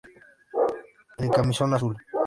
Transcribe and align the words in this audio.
El 1.19 1.29
Camisón 1.29 1.73
Azul. 1.75 1.95